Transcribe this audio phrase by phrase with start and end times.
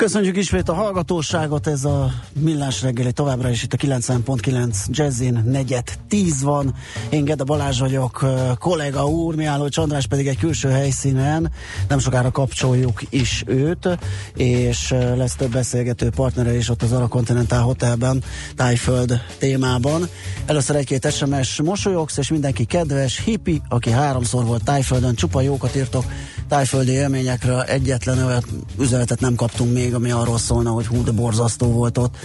[0.00, 5.98] Köszönjük ismét a hallgatóságot, ez a Millás reggeli továbbra is itt a 90.9 Jazzin, negyed
[6.08, 6.74] 10 van.
[7.10, 8.24] Én Gede Balázs vagyok,
[8.58, 11.50] kollega úr, Miálló Csandrás pedig egy külső helyszínen,
[11.88, 13.98] nem sokára kapcsoljuk is őt,
[14.34, 18.22] és lesz több beszélgető partnere is ott az Arakontinentál Hotelben,
[18.56, 20.08] Tájföld témában.
[20.46, 26.04] Először egy-két SMS mosolyogsz, és mindenki kedves, hippi, aki háromszor volt Tájföldön, csupa jókat írtok
[26.50, 28.44] tájföldi élményekről, egyetlen
[28.78, 32.16] üzenetet nem kaptunk még még, ami arról szólna, hogy hú, de borzasztó volt ott.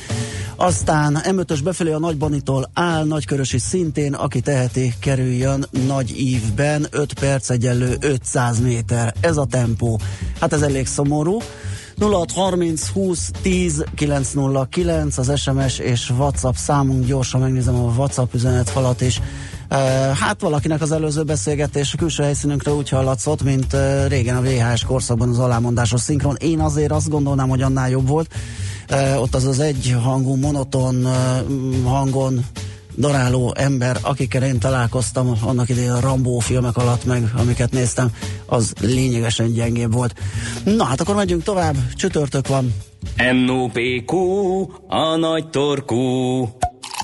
[0.55, 7.49] Aztán M5-ös befelé a Nagybanitól áll, Nagykörösi szintén, aki teheti, kerüljön nagy ívben, 5 perc
[7.49, 9.13] egyenlő 500 méter.
[9.19, 9.99] Ez a tempó.
[10.39, 11.37] Hát ez elég szomorú.
[11.99, 17.05] 0630 20 10 909 az SMS és WhatsApp számunk.
[17.05, 19.21] Gyorsan megnézem a WhatsApp üzenetfalat is.
[20.19, 23.75] Hát valakinek az előző beszélgetés a külső helyszínünkre úgy hallatszott, mint
[24.07, 26.35] régen a VHS korszakban az alámondásos szinkron.
[26.39, 28.33] Én azért azt gondolnám, hogy annál jobb volt.
[29.17, 31.07] Ott az az egy hangú, monoton
[31.83, 32.45] hangon
[32.97, 38.11] daráló ember, akikkel én találkoztam annak idején a Rambó filmek alatt, meg amiket néztem,
[38.45, 40.13] az lényegesen gyengébb volt.
[40.63, 42.73] Na hát akkor megyünk tovább, csütörtök van.
[43.45, 44.17] NOPQ,
[44.87, 46.47] a nagy torkú.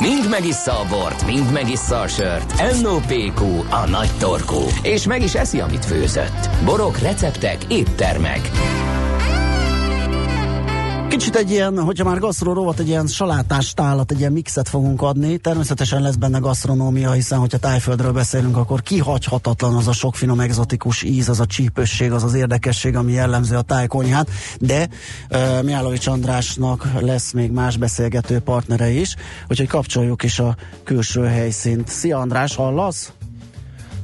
[0.01, 2.81] Mind megissza a bort, mind megissza a sört.
[2.81, 4.59] NOPQ, a nagy torkú.
[4.81, 6.49] És meg is eszi, amit főzött.
[6.65, 8.49] Borok, receptek, éttermek.
[11.11, 15.01] Kicsit egy ilyen, hogyha már gasztró rovat, egy ilyen salátás tálat, egy ilyen mixet fogunk
[15.01, 15.37] adni.
[15.37, 21.03] Természetesen lesz benne gasztronómia, hiszen hogyha tájföldről beszélünk, akkor kihagyhatatlan az a sok finom egzotikus
[21.03, 24.29] íz, az a csípősség, az az érdekesség, ami jellemző a tájkonyhát.
[24.59, 24.89] De
[25.29, 29.15] uh, Miálovics Andrásnak lesz még más beszélgető partnere is,
[29.49, 31.87] úgyhogy kapcsoljuk is a külső helyszínt.
[31.87, 33.11] Szia András, hallasz?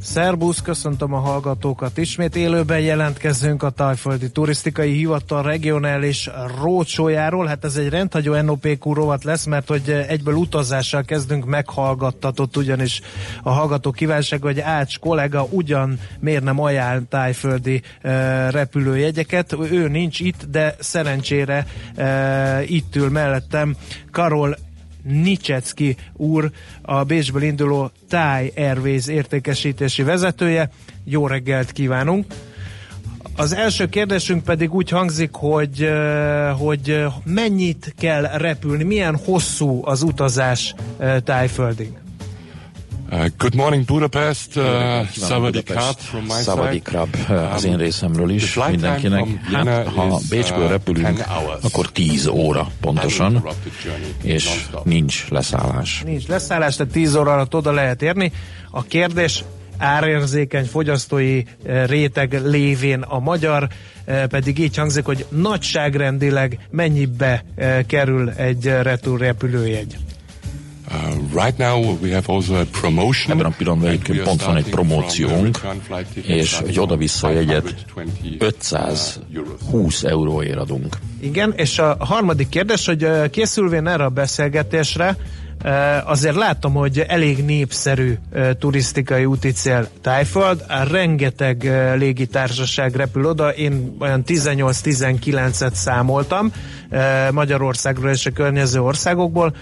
[0.01, 1.97] Szerbusz, köszöntöm a hallgatókat.
[1.97, 6.29] Ismét élőben jelentkezünk a Tajföldi Turisztikai Hivatal regionális
[6.61, 7.45] rócsójáról.
[7.45, 13.01] Hát ez egy rendhagyó NOPQ rovat lesz, mert hogy egyből utazással kezdünk meghallgattatott, ugyanis
[13.43, 19.55] a hallgató kívánság, hogy Ács kollega ugyan miért nem ajánl tájföldi e, repülőjegyeket.
[19.71, 21.65] Ő nincs itt, de szerencsére
[21.95, 23.75] e, itt ül mellettem
[24.11, 24.57] Karol
[25.07, 26.51] Nicsecki úr,
[26.81, 30.69] a Bécsből induló Thai Airways értékesítési vezetője.
[31.03, 32.25] Jó reggelt kívánunk!
[33.35, 35.89] Az első kérdésünk pedig úgy hangzik, hogy,
[36.57, 40.75] hogy mennyit kell repülni, milyen hosszú az utazás
[41.23, 42.06] Tájföldig?
[43.11, 48.29] Uh, good morning Budapest, uh, Savadi Krab from my Savadi Krab uh, az én részemről
[48.29, 49.25] is mindenkinek.
[49.53, 51.23] Hát, ha Bécsből uh, repülünk,
[51.61, 53.47] akkor 10 óra pontosan,
[54.21, 56.01] és nincs leszállás.
[56.05, 58.31] Nincs leszállás, tehát 10 óra alatt oda lehet érni.
[58.71, 59.43] A kérdés
[59.77, 63.67] árérzékeny fogyasztói uh, réteg lévén a magyar,
[64.05, 67.43] pedig így hangzik, hogy nagyságrendileg mennyibe
[67.87, 68.65] kerül egy
[69.17, 69.97] repülőjegy.
[73.27, 75.59] Ebben a pillanatban egyébként pont van egy promóciónk,
[76.21, 77.75] és egy oda-vissza jegyet
[78.39, 80.97] 520 euróért adunk.
[81.19, 85.17] Igen, és a harmadik kérdés, hogy uh, készülvén erre a beszélgetésre,
[85.63, 88.17] uh, azért látom, hogy elég népszerű
[88.59, 96.51] turisztikai úticél Tájföld, rengeteg légitársaság repül oda, én olyan 18-19-et számoltam
[97.31, 99.53] Magyarországról és a környező országokból,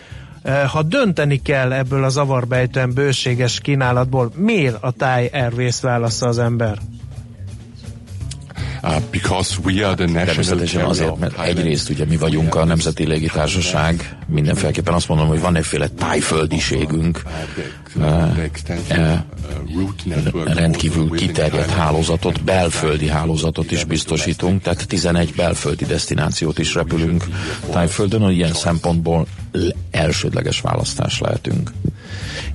[0.67, 6.78] ha dönteni kell ebből az avarbejtően bőséges kínálatból, miért a Thai Airways válasza az ember?
[10.25, 15.56] Természetesen azért, mert egyrészt ugye mi vagyunk a Nemzeti Légitársaság, mindenféleképpen azt mondom, hogy van
[15.56, 17.22] egyféle tájföldiségünk,
[20.46, 27.23] rendkívül kiterjedt hálózatot, belföldi hálózatot is biztosítunk, tehát 11 belföldi destinációt is repülünk
[27.72, 29.28] Tájföldön, hogy ilyen szempontból
[29.91, 31.72] elsődleges választás lehetünk.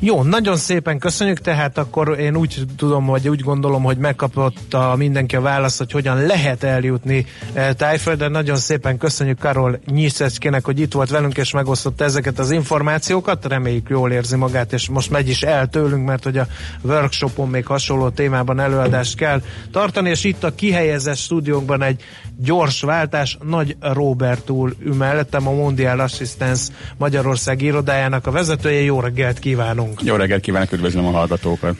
[0.02, 4.94] Jó, nagyon szépen köszönjük, tehát akkor én úgy tudom, vagy úgy gondolom, hogy megkapott a
[4.96, 8.28] mindenki a választ, hogy hogyan lehet eljutni e, Tájföldre.
[8.28, 13.46] Nagyon szépen köszönjük Karol Nyiszeckének, hogy itt volt velünk, és megosztotta ezeket az információkat.
[13.46, 16.46] Reméljük jól érzi magát, és most megy is el tőlünk, mert hogy a
[16.82, 19.42] workshopon még hasonló témában előadást kell
[19.72, 22.02] tartani, és itt a kihelyezett stúdiónkban egy
[22.36, 23.38] gyors váltás.
[23.42, 28.80] Nagy Robert úr mellettem a Mondial Assistance Magyarország irodájának a vezetője.
[28.80, 29.89] Jó reggelt kívánunk!
[30.02, 31.76] Jó reggelt kívánok, üdvözlöm a hallgatókat!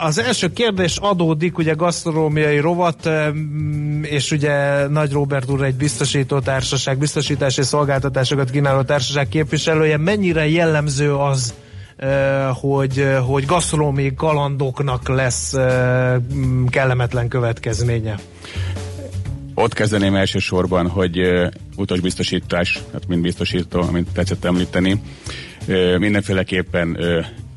[0.00, 3.10] Az első kérdés adódik, ugye gasztronómiai rovat,
[4.02, 9.96] és ugye Nagy Robert úr egy biztosító társaság, biztosítási szolgáltatásokat kínáló társaság képviselője.
[9.96, 11.54] Mennyire jellemző az,
[12.52, 15.54] hogy, hogy gasztronómiai kalandoknak lesz
[16.68, 18.18] kellemetlen következménye?
[19.54, 21.20] Ott kezdeném elsősorban, hogy
[21.76, 25.00] utasbiztosítás, hát mint biztosító, amit tetszett említeni,
[25.98, 26.98] mindenféleképpen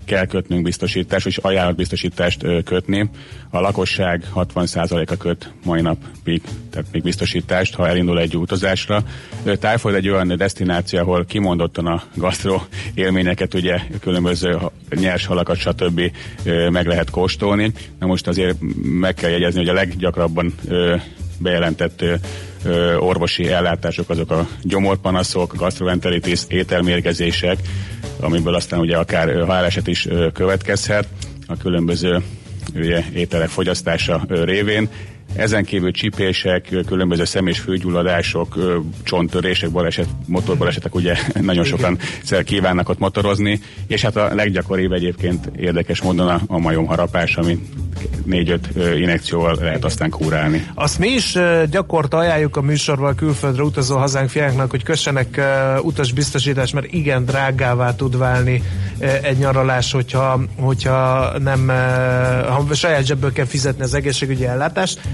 [0.05, 3.09] kell kötnünk biztosítást, és ajánlatbiztosítást kötni.
[3.49, 9.03] A lakosság 60%-a köt mai napig, tehát még biztosítást, ha elindul egy utazásra.
[9.59, 12.61] Tájföld egy olyan destináció, ahol kimondottan a gasztro
[12.93, 14.57] élményeket, ugye különböző
[14.89, 16.01] nyers halakat, stb.
[16.69, 17.71] Meg lehet kóstolni.
[17.99, 20.53] Na most azért meg kell jegyezni, hogy a leggyakrabban
[21.37, 22.03] bejelentett
[22.99, 27.57] orvosi ellátások azok a gyomorpanaszok, gastroenteritis, ételmérgezések,
[28.21, 31.07] amiből aztán ugye akár haláleset is következhet
[31.47, 32.23] a különböző
[32.75, 34.89] ugye, ételek fogyasztása révén.
[35.35, 38.57] Ezen kívül csipések, különböző szem- és főgyulladások,
[39.03, 41.97] csonttörések, baleset, motorbalesetek, ugye nagyon sokan
[42.43, 47.59] kívánnak ott motorozni, és hát a leggyakoribb egyébként érdekes módon a, a majomharapás, ami
[48.25, 50.67] négy-öt inekcióval lehet aztán kúrálni.
[50.75, 51.37] Azt mi is
[51.69, 55.41] gyakorta ajánljuk a műsorban külföldre utazó hazánk fiáknak, hogy kössenek
[55.81, 58.63] utasbiztosítást, mert igen drágává tud válni
[59.21, 61.67] egy nyaralás, hogyha, hogyha nem
[62.47, 64.99] ha saját zsebből kell fizetni az egészségügyi ellátást.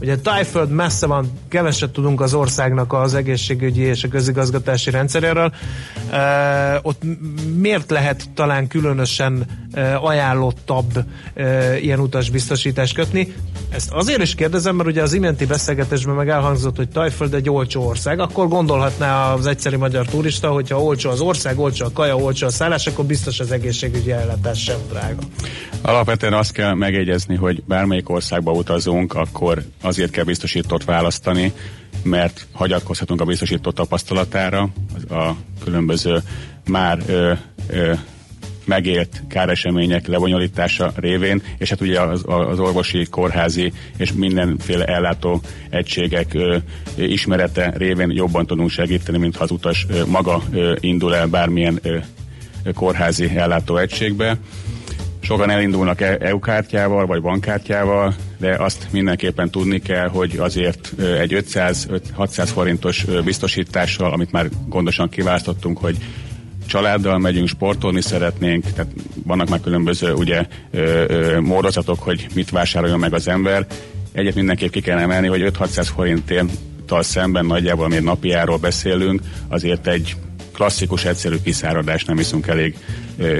[0.00, 5.52] Ugye Tájföld messze van, keveset tudunk az országnak az egészségügyi és a közigazgatási rendszeréről.
[6.10, 7.02] E, ott
[7.56, 11.04] miért lehet talán különösen e, ajánlottabb
[11.34, 13.34] e, ilyen utasbiztosítást kötni?
[13.70, 17.86] Ezt azért is kérdezem, mert ugye az iménti beszélgetésben meg elhangzott, hogy Tajföld egy olcsó
[17.86, 22.46] ország, akkor gondolhatná az egyszerű magyar turista, hogyha olcsó az ország, olcsó a kaja, olcsó
[22.46, 25.22] a szállás, akkor biztos az egészségügyi ellátás sem drága.
[25.82, 31.52] Alapvetően azt kell megjegyezni, hogy bármelyik országba utazunk, akkor azért kell biztosítót választani,
[32.02, 34.68] mert hagyatkozhatunk a biztosító tapasztalatára,
[35.10, 35.30] a
[35.64, 36.22] különböző
[36.68, 37.32] már ö,
[37.68, 37.92] ö,
[38.64, 45.40] megélt káresemények lebonyolítása révén, és hát ugye az, az orvosi, kórházi és mindenféle ellátó
[45.70, 46.56] egységek ö,
[46.96, 51.78] ismerete révén jobban tudunk segíteni, mint ha az utas ö, maga ö, indul el bármilyen
[51.82, 51.98] ö,
[52.74, 54.36] kórházi ellátó egységbe.
[55.20, 62.48] Sokan elindulnak EU kártyával vagy bankkártyával, de azt mindenképpen tudni kell, hogy azért egy 500-600
[62.52, 65.96] forintos biztosítással, amit már gondosan kiválasztottunk, hogy
[66.66, 68.92] családdal megyünk, sportolni szeretnénk, tehát
[69.24, 70.46] vannak már különböző ugye
[71.40, 73.66] módozatok, hogy mit vásároljon meg az ember.
[74.12, 76.50] Egyet mindenképp ki kell emelni, hogy 5-600 forintért
[76.88, 80.16] szemben nagyjából, ami napi beszélünk, azért egy
[80.56, 82.76] klasszikus, egyszerű kiszáradás, nem iszunk elég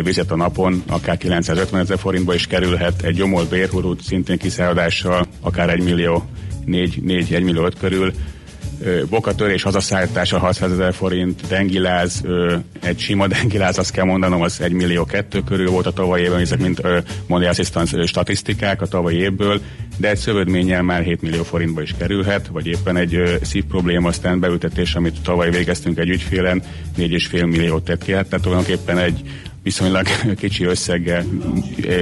[0.02, 5.70] vizet a napon, akár 950 ezer forintba is kerülhet, egy gyomor bérhurút szintén kiszáradással, akár
[5.70, 6.28] 1 millió
[6.64, 8.12] 4, 4 1 millió 5 körül,
[9.08, 12.24] bokatörés hazaszállítása 600 ezer forint, dengiláz,
[12.82, 16.40] egy sima dengiláz, azt kell mondanom, az 1 millió 2 körül volt a tavalyi évben,
[16.40, 16.82] ezek mint
[17.26, 19.60] Mondial Assistance statisztikák a tavalyi évből,
[19.96, 24.94] de egy szövődménnyel már 7 millió forintba is kerülhet, vagy éppen egy szívprobléma, aztán beültetés,
[24.94, 26.62] amit tavaly végeztünk egy ügyfélen,
[26.98, 29.22] 4,5 milliót tett ki, hát tehát tulajdonképpen egy
[29.66, 30.06] viszonylag
[30.42, 31.24] kicsi összeggel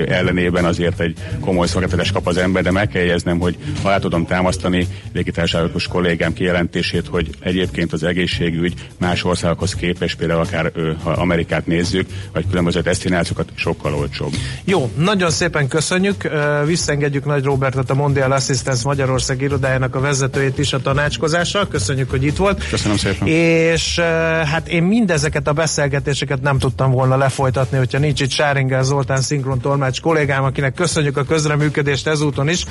[0.08, 4.00] ellenében azért egy komoly szolgáltatást kap az ember, de meg kell jegyeznem, hogy ha el
[4.00, 11.10] tudom támasztani légitársaságos kollégám kijelentését, hogy egyébként az egészségügy más országokhoz képest, például akár ha
[11.10, 14.32] Amerikát nézzük, vagy különböző destinációkat sokkal olcsóbb.
[14.64, 16.28] Jó, nagyon szépen köszönjük.
[16.66, 21.68] Visszengedjük Nagy Robertet, a Mondial Assistance Magyarország irodájának a vezetőjét is a tanácskozással.
[21.68, 22.68] Köszönjük, hogy itt volt.
[22.68, 23.28] Köszönöm szépen.
[23.28, 23.98] És
[24.44, 29.20] hát én mindezeket a beszélgetéseket nem tudtam volna lefolytatni folytatni, hogyha nincs itt Sáringer Zoltán
[29.20, 32.64] szinkron tolmács kollégám, akinek köszönjük a közreműködést ezúton is.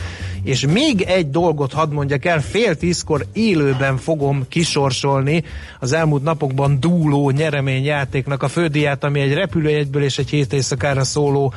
[0.43, 5.43] És még egy dolgot hadd mondjak el, fél tízkor élőben fogom kisorsolni
[5.79, 11.53] az elmúlt napokban dúló nyereményjátéknak a fődíját, ami egy repülőjegyből és egy hét éjszakára szóló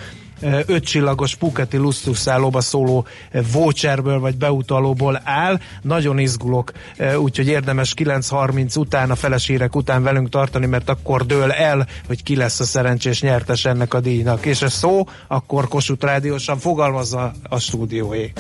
[0.67, 3.07] öt csillagos Puketi luxuszállóba szóló
[3.53, 5.61] voucherből vagy beutalóból áll.
[5.83, 6.73] Nagyon izgulok,
[7.19, 12.37] úgyhogy érdemes 9.30 után, a felesírek után velünk tartani, mert akkor dől el, hogy ki
[12.37, 14.47] lesz a szerencsés nyertes ennek a díjnak.
[14.47, 18.33] És a szó akkor Kossuth Rádiósan fogalmazza a stúdióé.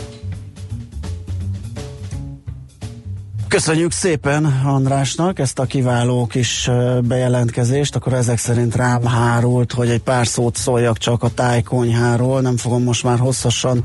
[3.48, 6.70] Köszönjük szépen Andrásnak ezt a kiváló kis
[7.02, 12.56] bejelentkezést, akkor ezek szerint rám hárult, hogy egy pár szót szóljak csak a tájkonyháról, nem
[12.56, 13.84] fogom most már hosszasan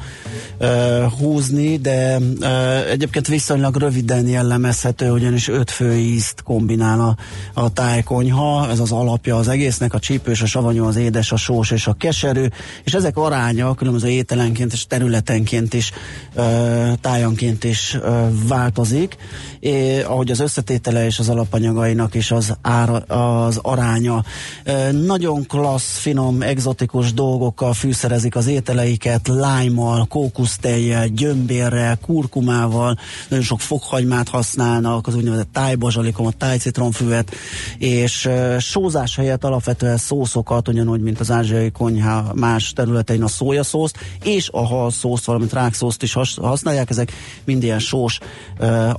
[0.59, 7.15] uh, húzni, de uh, egyébként viszonylag röviden jellemezhető, ugyanis öt fő ízt kombinál a,
[7.61, 11.71] a tájkonyha, ez az alapja az egésznek, a csípős, a savanyú, az édes, a sós
[11.71, 12.45] és a keserű,
[12.83, 15.91] és ezek aránya különböző ételenként és területenként is,
[16.35, 19.17] uh, tájanként is uh, változik,
[19.61, 24.23] é, ahogy az összetétele és az alapanyagainak is az, ára, az aránya.
[24.63, 32.97] E, nagyon klassz, finom, egzotikus dolgokkal fűszerezik az ételeiket, lájmal, kókusztejjel, gyömbérrel, kurkumával,
[33.29, 37.31] nagyon sok fokhagymát használnak, az úgynevezett tájbazsalikom, a tájcitronfüvet,
[37.77, 43.97] és e, sózás helyett alapvetően szószokat, ugyanúgy, mint az ázsiai konyha más területein a szójaszószt,
[44.23, 47.11] és a halszószt, valamint rákszószt is használják, ezek
[47.43, 48.19] mind ilyen sós
[48.59, 48.91] e,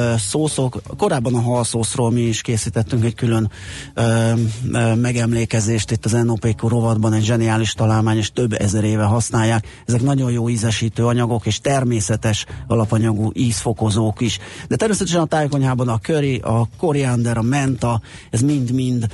[0.00, 0.80] alap szószok.
[0.96, 3.50] Korábban a halszószról mi is készítettünk egy külön
[3.94, 4.32] ö,
[4.72, 9.82] ö, megemlékezést itt az NOPQ rovatban, egy zseniális találmány, és több ezer éve használják.
[9.86, 14.38] Ezek nagyon jó ízesítő anyagok, és természetes alapanyagú ízfokozók is.
[14.68, 19.06] De természetesen a tájkonyhában a köri, a koriander, a menta, ez mind-mind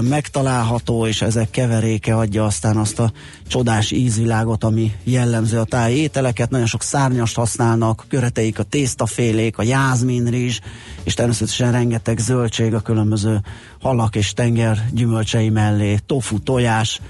[0.00, 3.12] megtalálható, és ezek keveréke adja aztán azt a
[3.46, 6.50] csodás ízvilágot, ami jellemző a táj ételeket.
[6.50, 10.60] Nagyon sok szárnyast használnak, köreteik a tésztafélék, a jázminrizs,
[11.02, 13.40] és természetesen rengeteg zöldség a különböző
[13.80, 17.00] halak és tenger gyümölcsei mellé, tofu, tojás,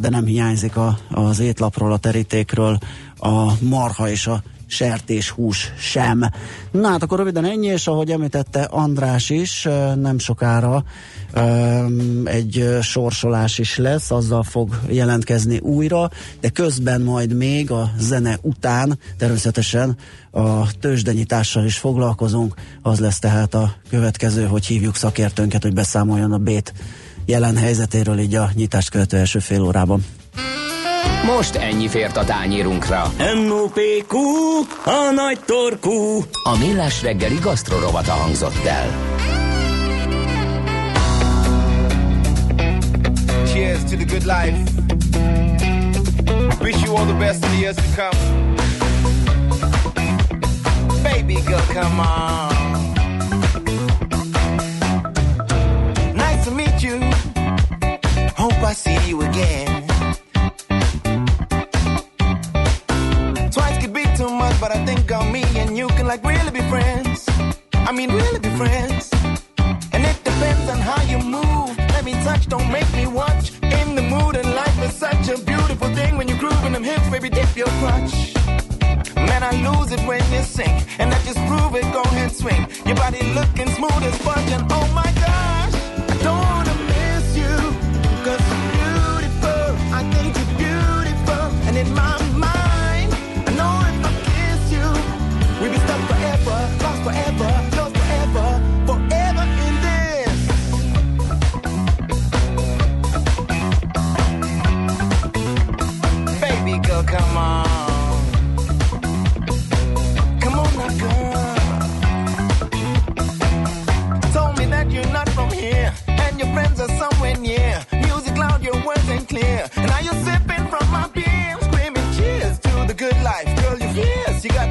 [0.00, 2.78] de nem hiányzik a, az étlapról, a terítékről
[3.16, 6.30] a marha és a sertéshús sem.
[6.70, 9.68] Na hát akkor röviden ennyi, és ahogy említette András is,
[10.00, 10.84] nem sokára
[12.24, 18.98] egy sorsolás is lesz, azzal fog jelentkezni újra, de közben majd még a zene után
[19.18, 19.96] természetesen
[20.30, 26.38] a tőzsdenyitással is foglalkozunk, az lesz tehát a következő, hogy hívjuk szakértőnket, hogy beszámoljon a
[26.38, 26.72] bét
[27.26, 30.04] jelen helyzetéről így a nyitást követő első fél órában.
[31.34, 33.12] Most ennyi fért a tányírunkra.
[33.18, 34.16] M.O.P.Q.
[34.84, 36.24] A nagy torkú.
[36.42, 38.90] A millás reggeli gasztrorovata hangzott el.
[43.46, 44.56] Cheers to the good life.
[46.60, 48.18] Wish you all the best in the years to come.
[51.02, 52.54] Baby girl, come on.
[56.14, 56.98] Nice to meet you.
[58.36, 59.75] Hope I see you again.
[64.60, 67.26] But I think on me and you can like really be friends.
[67.74, 69.10] I mean, really be friends.
[69.92, 71.76] And it depends on how you move.
[71.94, 73.52] Let me touch, don't make me watch.
[73.62, 77.08] In the mood, and life is such a beautiful thing when you're grooving them hips,
[77.10, 78.34] baby, dip your crutch.
[79.16, 81.86] Man, I lose it when you sing, and I just prove it.
[81.92, 82.66] Go ahead, swing.
[82.86, 85.35] Your body looking smooth as sponge, and oh my gosh,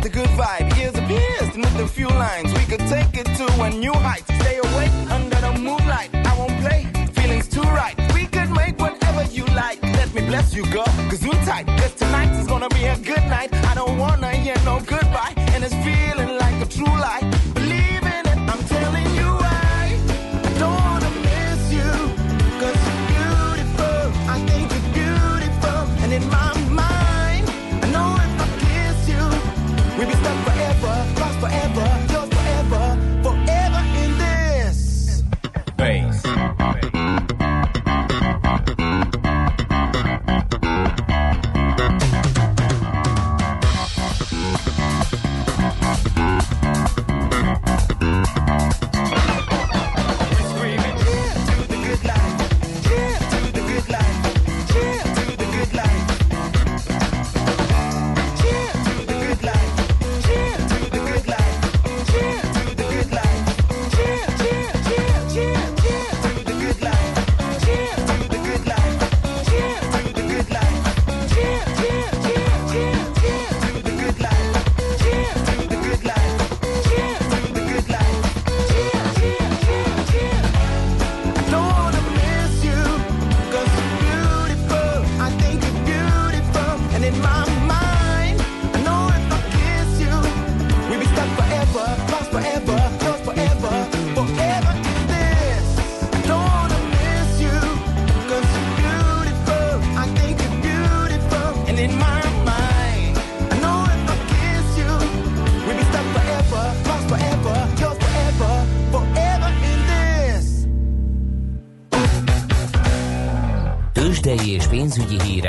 [0.05, 0.77] the good vibe.
[0.77, 2.53] Ears pierced with a few lines.
[2.53, 4.34] We could take it to a new height.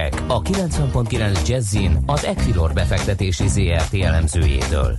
[0.07, 4.97] Hírek a 90.9 Jazzin az Equilor befektetési ZRT elemzőjétől.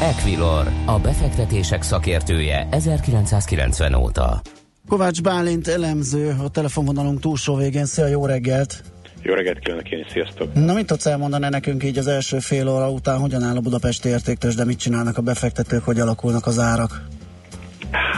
[0.00, 4.40] Equilor, a befektetések szakértője 1990 óta.
[4.88, 7.84] Kovács Bálint elemző a telefonvonalunk túlsó végén.
[7.84, 8.82] Szia, jó reggelt!
[9.22, 10.54] Jó reggelt kívánok én is, sziasztok!
[10.54, 14.08] Na mit tudsz elmondani nekünk így az első fél óra után, hogyan áll a budapesti
[14.08, 17.06] értéktős, de mit csinálnak a befektetők, hogy alakulnak az árak?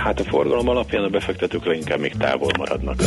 [0.04, 3.02] Hát a forgalom alapján a befektetők leginkább még távol maradnak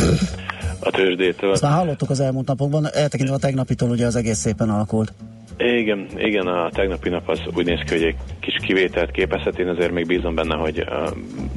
[0.80, 1.52] a tőzsdétől.
[1.52, 5.12] Ezt már hallottuk az elmúlt napokban, eltekintve a tegnapitól ugye az egész szépen alakult.
[5.58, 9.68] Igen, igen, a tegnapi nap az úgy néz ki, hogy egy kis kivételt képezhet, én
[9.68, 10.84] azért még bízom benne, hogy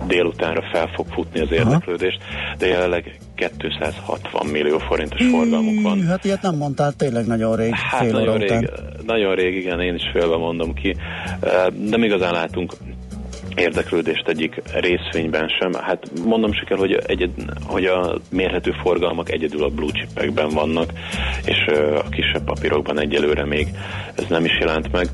[0.08, 2.20] délutánra fel fog futni az érdeklődést,
[2.58, 6.02] de jelenleg 260 millió forintos forgalmuk van.
[6.02, 8.70] Hát ilyet nem mondtál tényleg nagyon rég, hát fél nagyon rég, után.
[9.06, 10.96] nagyon rég, igen, én is félbe mondom ki.
[11.90, 12.74] Nem igazán látunk
[13.56, 15.74] érdeklődést egyik részvényben sem.
[15.74, 17.30] Hát mondom se kell, hogy, egyed,
[17.66, 20.90] hogy a mérhető forgalmak egyedül a blue chipekben vannak,
[21.46, 21.66] és
[22.04, 23.68] a kisebb papírokban egyelőre még
[24.16, 25.08] ez nem is jelent meg.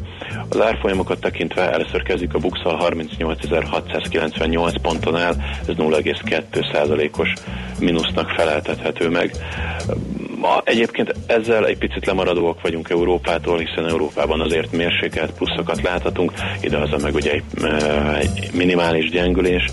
[0.50, 5.36] Az árfolyamokat tekintve először kezdjük a Buxal 38.698 ponton áll,
[5.68, 7.34] ez 0,2%-os
[7.80, 9.32] mínusznak feleltethető meg.
[10.46, 16.98] Ma egyébként ezzel egy picit lemaradóak vagyunk Európától, hiszen Európában azért mérsékelt pluszokat láthatunk, idehaza
[16.98, 19.66] meg ugye egy, eh, egy minimális gyengülés.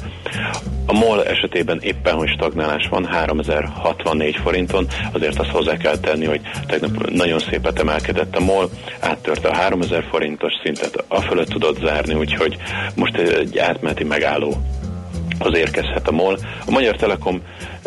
[0.86, 6.40] A MOL esetében éppen, hogy stagnálás van, 3064 forinton, azért azt hozzá kell tenni, hogy
[6.66, 12.14] tegnap nagyon szépet emelkedett a MOL, áttörte a 3000 forintos szintet, a fölött tudott zárni,
[12.14, 12.56] úgyhogy
[12.94, 14.56] most egy átmeneti megálló
[15.46, 16.38] az érkezhet a MOL.
[16.66, 17.42] A Magyar Telekom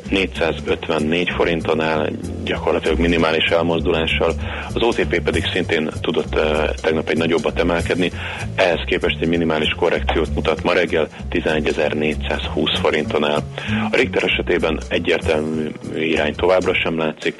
[0.09, 2.09] 454 forinton áll,
[2.43, 4.33] gyakorlatilag minimális elmozdulással,
[4.73, 8.11] az OTP pedig szintén tudott uh, tegnap egy nagyobbat emelkedni,
[8.55, 13.43] ehhez képest egy minimális korrekciót mutat ma reggel, 11.420 forinton áll.
[13.91, 17.35] A Richter esetében egyértelmű irány továbbra sem látszik,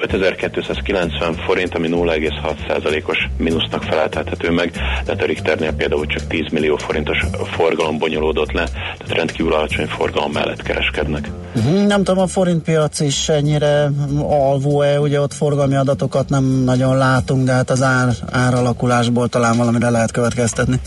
[0.00, 4.70] 5290 forint, ami 0,6%-os mínusznak feleltethető meg,
[5.04, 7.18] tehát a Richternél például csak 10 millió forintos
[7.56, 11.30] forgalom bonyolódott le, tehát rendkívül alacsony forgalom mellett kereskednek.
[11.54, 11.86] Uh-huh.
[11.86, 13.90] Nem tudom, a forintpiac is ennyire
[14.22, 19.90] alvó-e, ugye ott forgalmi adatokat nem nagyon látunk, de hát az ár, áralakulásból talán valamire
[19.90, 20.80] lehet következtetni.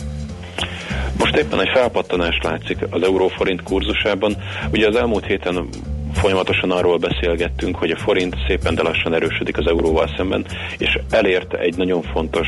[1.17, 4.35] Most éppen egy felpattanás látszik az euróforint kurzusában.
[4.71, 5.67] Ugye az elmúlt héten
[6.13, 10.45] folyamatosan arról beszélgettünk, hogy a forint szépen de lassan erősödik az euróval szemben,
[10.77, 12.47] és elért egy nagyon fontos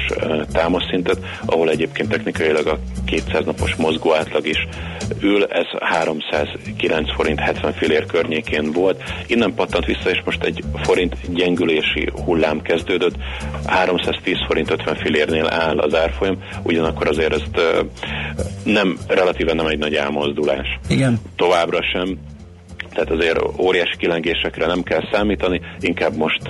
[0.52, 4.67] támaszszintet, ahol egyébként technikailag a 200 napos mozgó átlag is
[5.19, 9.04] ül, ez 309 forint 70 fillér környékén volt.
[9.28, 13.15] Innen pattant vissza, és most egy forint gyengülési hullám kezdődött.
[13.65, 17.62] 310 forint 50 fillérnél áll az árfolyam, ugyanakkor azért ezt
[18.63, 20.80] nem, relatíven nem egy nagy elmozdulás.
[20.89, 21.21] Igen.
[21.36, 22.17] Továbbra sem
[22.93, 26.41] tehát azért óriási kilengésekre nem kell számítani, inkább most,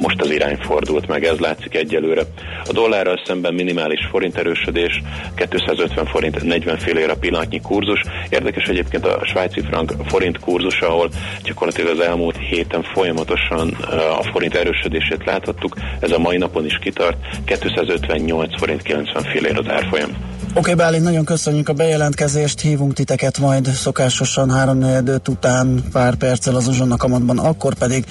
[0.00, 2.22] most az irány fordult meg, ez látszik egyelőre.
[2.68, 5.02] A dollárral szemben minimális forint erősödés,
[5.34, 8.02] 250 forint 40 fél a pillanatnyi kurzus.
[8.28, 11.10] Érdekes egyébként a svájci frank forint kurzus, ahol
[11.42, 13.70] gyakorlatilag az elmúlt héten folyamatosan
[14.18, 19.68] a forint erősödését láthattuk, ez a mai napon is kitart, 258 forint 90 fél az
[19.68, 20.31] árfolyam.
[20.54, 24.84] Oké, okay, Bálint, nagyon köszönjük a bejelentkezést, hívunk titeket majd szokásosan 3
[25.28, 28.04] után pár perccel az uzsonna kamatban, akkor pedig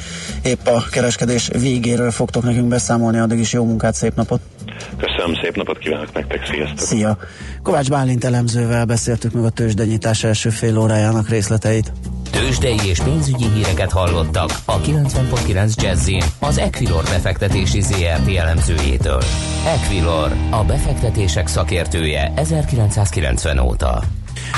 [0.44, 4.42] épp a kereskedés végéről fogtok nekünk beszámolni, addig is jó munkát, szép napot!
[4.98, 6.88] Köszönöm, szép napot kívánok nektek, sziasztok!
[6.88, 7.18] Szia!
[7.64, 11.92] Kovács Bálint elemzővel beszéltük meg a tőzsdenyítás első fél órájának részleteit.
[12.32, 19.24] Tőzsdei és pénzügyi híreket hallottak a 90.9 Jazzin az Equilor befektetési ZRT elemzőjétől.
[19.66, 24.04] Equilor, a befektetések szakértője 1990 óta.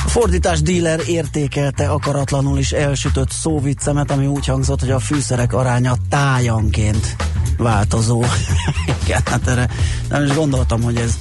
[0.06, 5.94] A fordítás díler értékelte akaratlanul is elsütött szóviccemet, ami úgy hangzott, hogy a fűszerek aránya
[6.10, 7.16] tájanként
[7.58, 8.24] változó.
[9.04, 9.70] Igen, hát erre
[10.10, 11.18] nem is gondoltam, hogy ez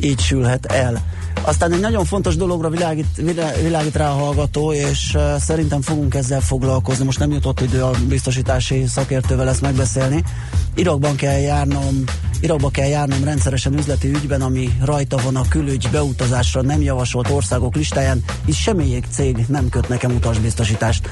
[0.00, 1.15] így sülhet el.
[1.42, 3.06] Aztán egy nagyon fontos dologra világít,
[3.62, 7.04] világít rá a hallgató, és szerintem fogunk ezzel foglalkozni.
[7.04, 10.22] Most nem jutott idő a biztosítási szakértővel ezt megbeszélni.
[10.74, 12.04] Irakban kell járnom,
[12.40, 17.74] Irakba kell járnom rendszeresen üzleti ügyben, ami rajta van a külügy beutazásra nem javasolt országok
[17.74, 21.08] listáján, és semmelyik cég nem köt nekem utasbiztosítást.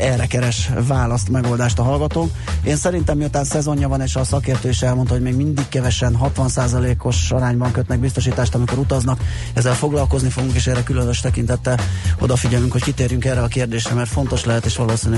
[0.00, 2.30] Erre keres választ, megoldást a hallgató.
[2.64, 7.30] Én szerintem, miután szezonja van, és a szakértő is elmondta, hogy még mindig kevesen 60%-os
[7.30, 9.20] arányban kötnek biztosítást, amikor utaznak,
[9.54, 11.78] ezzel foglalkozni fogunk, és erre különös tekintettel
[12.18, 15.16] odafigyelünk, hogy kitérjünk erre a kérdésre, mert fontos lehet, és valószínű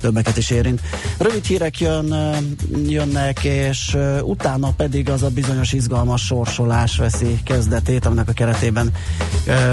[0.00, 0.80] többeket is érint.
[1.18, 2.14] Rövid hírek jön,
[2.86, 8.92] jönnek, és utána pedig az a bizonyos izgalmas sorsolás veszi kezdetét, aminek a keretében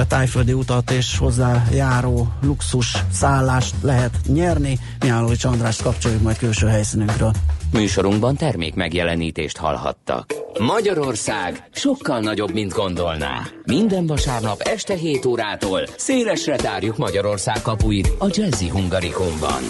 [0.08, 4.80] tájföldi utat és hozzá járó luxus szállást lehet nyerni.
[5.00, 7.32] Mihálovics Andrást kapcsoljuk majd külső helyszínünkről.
[7.72, 10.34] Műsorunkban termék megjelenítést hallhattak.
[10.60, 13.42] Magyarország sokkal nagyobb, mint gondolná.
[13.66, 19.62] Minden vasárnap este 7 órától szélesre tárjuk Magyarország kapuit a Jazzy Hungarikumban.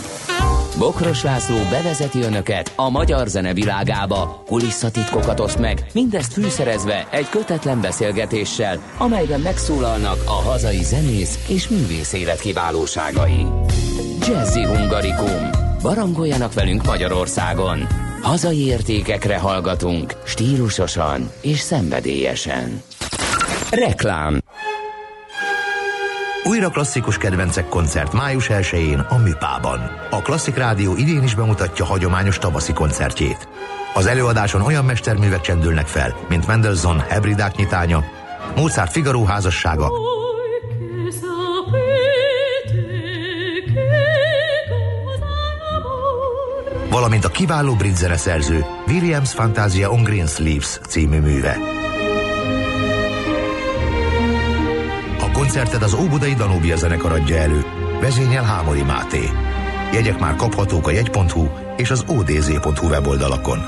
[0.77, 7.81] Bokros László bevezeti önöket a magyar zene világába, kulisszatitkokat oszt meg, mindezt fűszerezve egy kötetlen
[7.81, 13.45] beszélgetéssel, amelyben megszólalnak a hazai zenész és művész élet kiválóságai.
[14.27, 15.49] Jazzy Hungarikum.
[15.81, 17.87] Barangoljanak velünk Magyarországon.
[18.21, 22.81] Hazai értékekre hallgatunk, stílusosan és szenvedélyesen.
[23.71, 24.41] Reklám
[26.47, 29.79] újra klasszikus kedvencek koncert május 1-én a Műpában.
[30.09, 33.47] A Klasszik Rádió idén is bemutatja hagyományos tavaszi koncertjét.
[33.93, 38.03] Az előadáson olyan mesterművek csendülnek fel, mint Mendelssohn Hebridák nyitánya,
[38.55, 39.91] Mozart Figaro házassága,
[46.89, 51.76] valamint a kiváló brit zeneszerző Williams Fantasia on Green Sleeves című műve.
[55.47, 57.65] Koncertet az Óbudai Danubia zenekar adja elő,
[58.01, 59.29] vezényel Hámori Máté.
[59.93, 63.59] Jegyek már kaphatók a jegy.hu és az odz.hu weboldalakon.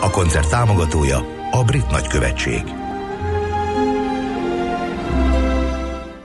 [0.00, 1.18] A koncert támogatója
[1.50, 2.62] a Brit Nagykövetség.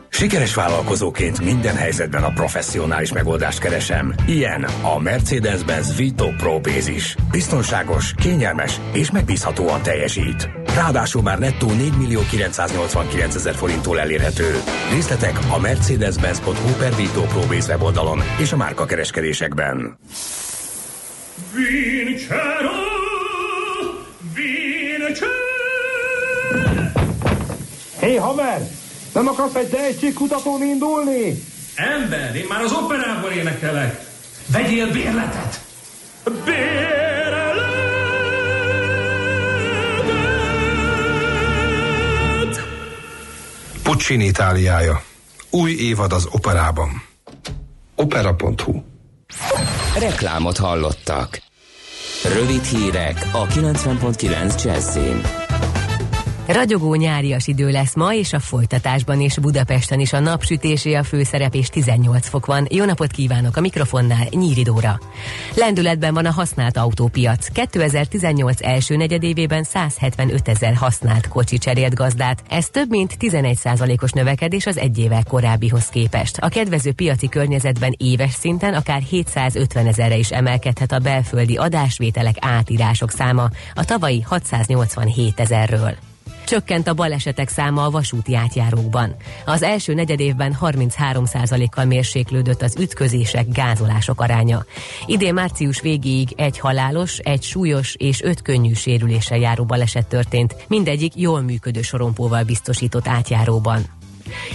[0.10, 4.13] Sikeres vállalkozóként minden helyzetben a professzionális megoldást keresem.
[4.28, 7.15] Ilyen a Mercedes-Benz Vito Pro Bázis.
[7.32, 10.50] Biztonságos, kényelmes és megbízhatóan teljesít.
[10.75, 14.62] Ráadásul már nettó 4 millió 989 ezer forinttól elérhető.
[14.91, 19.97] Részletek a mercedes-benz.hu per Vito Pro Base weboldalon és a márka kereskedésekben.
[21.53, 22.71] Vincero,
[24.34, 25.31] Vincero.
[27.99, 28.67] Hé, hey, haver!
[29.13, 31.43] Nem akarsz egy tehetségkutatón indulni?
[31.75, 33.99] Ember, én már az operában énekelek.
[34.47, 35.62] Vegyél bérletet!
[36.23, 36.61] Bérletet!
[44.02, 45.04] Puccini Itáliája.
[45.50, 47.04] Új évad az operában.
[47.96, 48.82] Opera.hu
[50.00, 51.42] Reklámot hallottak.
[52.34, 55.40] Rövid hírek a 90.9 Jazzin.
[56.52, 61.54] Ragyogó nyárias idő lesz ma, és a folytatásban és Budapesten is a napsütésé a főszerep,
[61.54, 62.68] és 18 fok van.
[62.70, 65.00] Jó napot kívánok a mikrofonnál, Nyíri Dóra.
[65.56, 67.48] Lendületben van a használt autópiac.
[67.48, 72.44] 2018 első negyedévében 175 ezer használt kocsi cserélt gazdát.
[72.50, 76.38] Ez több mint 11% os növekedés az egy évvel korábbihoz képest.
[76.38, 83.12] A kedvező piaci környezetben éves szinten akár 750 ezerre is emelkedhet a belföldi adásvételek átírások
[83.12, 86.11] száma a tavalyi 687 ezerről.
[86.45, 89.15] Csökkent a balesetek száma a vasúti átjárókban.
[89.45, 94.65] Az első negyedévben 33%-kal mérséklődött az ütközések, gázolások aránya.
[95.06, 101.15] Idén március végéig egy halálos, egy súlyos és öt könnyű sérüléssel járó baleset történt, mindegyik
[101.15, 104.01] jól működő sorompóval biztosított átjáróban.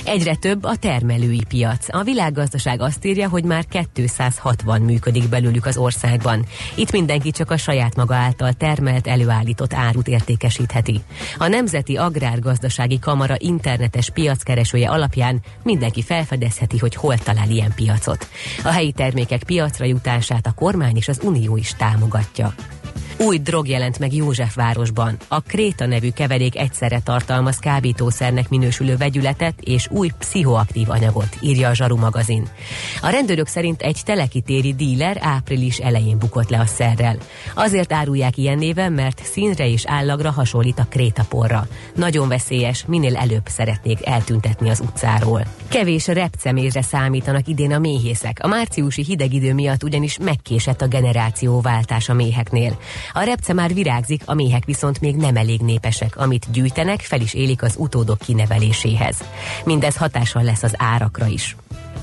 [0.05, 1.95] Egyre több a termelői piac.
[1.95, 6.45] A világgazdaság azt írja, hogy már 260 működik belőlük az országban.
[6.75, 11.01] Itt mindenki csak a saját maga által termelt, előállított árut értékesítheti.
[11.39, 18.29] A Nemzeti Agrárgazdasági Kamara internetes piackeresője alapján mindenki felfedezheti, hogy hol talál ilyen piacot.
[18.65, 22.55] A helyi termékek piacra jutását a kormány és az Unió is támogatja.
[23.19, 25.17] Új drog jelent meg Józsefvárosban.
[25.29, 31.75] A Kréta nevű keverék egyszerre tartalmaz kábítószernek minősülő vegyületet és új pszichoaktív anyagot, írja a
[31.75, 32.49] Zsaru magazin.
[33.03, 37.17] A rendőrök szerint egy telekitéri díler április elején bukott le a szerrel.
[37.55, 41.67] Azért árulják ilyen néven, mert színre és állagra hasonlít a krétaporra.
[41.95, 45.43] Nagyon veszélyes, minél előbb szeretnék eltüntetni az utcáról.
[45.69, 48.39] Kevés repcemézre számítanak idén a méhészek.
[48.43, 52.79] A márciusi hideg idő miatt ugyanis megkésett a generációváltás a méheknél.
[53.13, 57.35] A repce már virágzik, a méhek viszont még nem elég népesek, amit gyűjtenek, fel is
[57.35, 59.17] élik az utódok kineveléséhez.
[59.65, 61.57] Mindez hatással lesz az árakra is.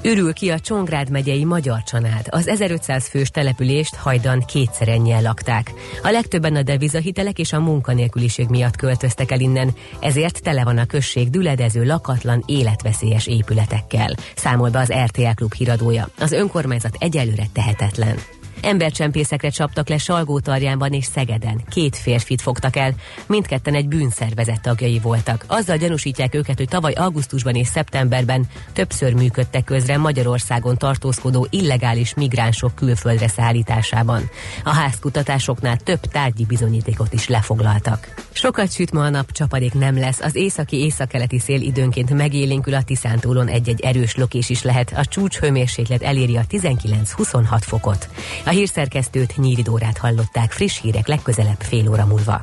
[0.03, 2.25] Ürül ki a Csongrád megyei Magyar Csanád.
[2.29, 5.71] Az 1500 fős települést hajdan kétszer ennyien lakták.
[6.03, 10.85] A legtöbben a devizahitelek és a munkanélküliség miatt költöztek el innen, ezért tele van a
[10.85, 14.15] község düledező, lakatlan, életveszélyes épületekkel.
[14.35, 16.09] Számol be az RTL Klub híradója.
[16.19, 18.15] Az önkormányzat egyelőre tehetetlen.
[18.63, 21.61] Embercsempészekre csaptak le Salgótarjánban és Szegeden.
[21.69, 22.93] Két férfit fogtak el,
[23.27, 25.45] mindketten egy bűnszervezet tagjai voltak.
[25.47, 32.75] Azzal gyanúsítják őket, hogy tavaly augusztusban és szeptemberben többször működtek közre Magyarországon tartózkodó illegális migránsok
[32.75, 34.29] külföldre szállításában.
[34.63, 38.13] A házkutatásoknál több tárgyi bizonyítékot is lefoglaltak.
[38.33, 40.19] Sokat süt ma a nap, csapadék nem lesz.
[40.19, 44.93] Az északi északkeleti szél időnként megélénkül a Tiszántúlon egy-egy erős lokés is lehet.
[44.95, 48.09] A csúcs hőmérséklet eléri a 19-26 fokot.
[48.45, 52.41] A hírszerkesztőt Nyíridórát hallották friss hírek legközelebb fél óra múlva.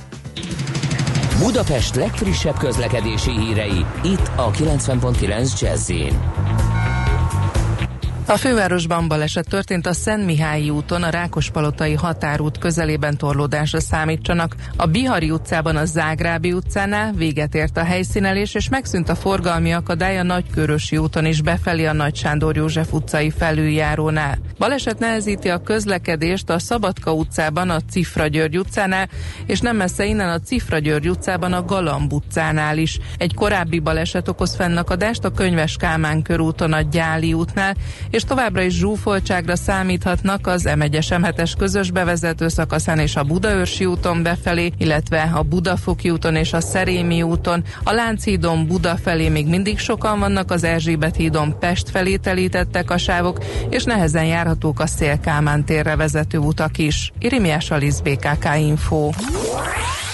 [1.39, 5.91] Budapest legfrissebb közlekedési hírei itt a 90.9 jazz
[8.31, 14.55] a fővárosban baleset történt a Szent Mihályi úton, a Rákospalotai határút közelében torlódásra számítsanak.
[14.77, 20.19] A Bihari utcában a Zágrábi utcánál véget ért a helyszínelés, és megszűnt a forgalmi akadály
[20.19, 24.39] a Nagykörösi úton is befelé a Nagy Sándor József utcai felüljárónál.
[24.59, 29.09] Baleset nehezíti a közlekedést a Szabadka utcában, a Cifra György utcánál,
[29.47, 32.99] és nem messze innen a Cifra György utcában a Galamb utcánál is.
[33.19, 37.77] Egy korábbi baleset okoz fennakadást a Könyves Kálmán körúton a Gyáli útnál,
[38.11, 40.95] és és továbbra is zsúfoltságra számíthatnak az m 1
[41.37, 46.61] es közös bevezető szakaszán és a Budaörsi úton befelé, illetve a Budafoki úton és a
[46.61, 47.65] Szerémi úton.
[47.85, 52.99] A Lánchídon Buda felé még mindig sokan vannak, az Erzsébet hídon Pest felé telítettek a
[52.99, 57.13] sávok, és nehezen járhatók a Szélkámán térre vezető utak is.
[57.19, 59.11] Irimiás Alisz BKK Info.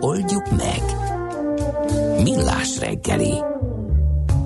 [0.00, 0.82] Oldjuk meg.
[2.22, 3.34] Millás reggeli.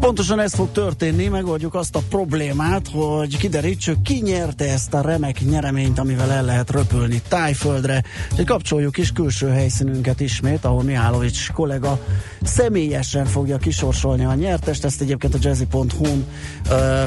[0.04, 5.40] Pontosan ez fog történni, megoldjuk azt a problémát, hogy kiderítsük, ki nyerte ezt a remek
[5.40, 8.02] nyereményt, amivel el lehet röpülni tájföldre.
[8.30, 11.98] Úgyhogy kapcsoljuk is külső helyszínünket ismét, ahol Mihálovics kollega
[12.42, 14.84] személyesen fogja kisorsolni a nyertest.
[14.84, 16.26] Ezt egyébként a jazzy.hu-n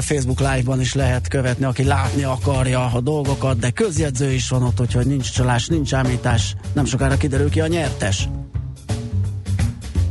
[0.00, 4.80] Facebook Live-ban is lehet követni, aki látni akarja a dolgokat, de közjegyző is van ott,
[4.80, 8.28] úgyhogy nincs csalás, nincs ámítás, nem sokára kiderül ki a nyertes.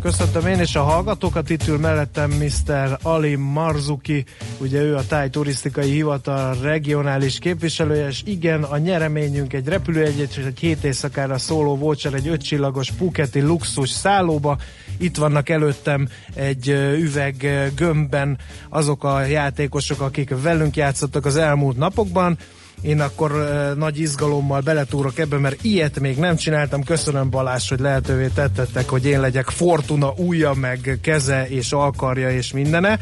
[0.08, 2.98] Köszöntöm én és a hallgatókat, itt ül mellettem Mr.
[3.02, 4.26] Ali Marzuki,
[4.58, 10.43] ugye ő a Táj Turisztikai Hivatal regionális képviselője, és igen, a nyereményünk egy repülőegyet és
[10.43, 14.58] egy hét éjszakára szóló voucher egy ötcsillagos Puketi luxus szállóba.
[14.98, 16.67] Itt vannak előttem egy
[17.00, 18.38] üveg gömbben
[18.70, 22.38] azok a játékosok, akik velünk játszottak az elmúlt napokban
[22.82, 23.32] én akkor
[23.78, 26.84] nagy izgalommal beletúrok ebbe, mert ilyet még nem csináltam.
[26.84, 32.52] Köszönöm Balázs, hogy lehetővé tettetek, hogy én legyek Fortuna ujja, meg keze és alkarja és
[32.52, 33.00] mindene.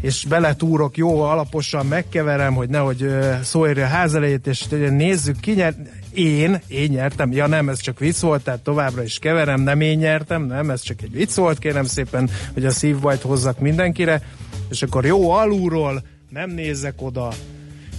[0.00, 5.40] És beletúrok jó alaposan, megkeverem, hogy nehogy uh, szó érje a ház elejét, és nézzük
[5.40, 5.74] ki nyer...
[6.12, 9.98] Én, én nyertem, ja nem, ez csak vicc volt, tehát továbbra is keverem, nem én
[9.98, 14.22] nyertem, nem, ez csak egy vicc volt, kérem szépen, hogy a szívbajt hozzak mindenkire,
[14.70, 17.32] és akkor jó alulról, nem nézek oda,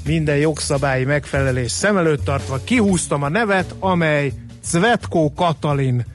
[0.06, 4.32] minden jogszabályi megfelelés szem előtt tartva kihúztam a nevet, amely
[4.64, 6.06] Cvetko Katalin.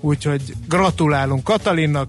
[0.00, 2.08] Úgyhogy gratulálunk Katalinnak,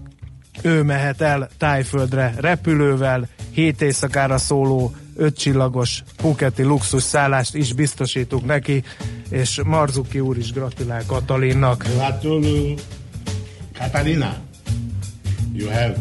[0.62, 8.82] ő mehet el tájföldre repülővel, hét éjszakára szóló ötcsillagos puketi luxus szállást is biztosítunk neki.
[9.30, 11.84] és Marzuki úr is gratulál Katalinnak.
[11.94, 12.74] Gratulul
[13.78, 14.36] Katalina.
[15.52, 15.96] You have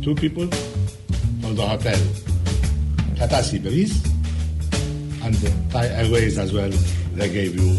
[0.00, 0.46] two people
[1.40, 1.98] from the hotel.
[3.18, 4.17] Katasi Breeze
[5.28, 6.70] and Thai Airways as well.
[7.12, 7.76] They gave you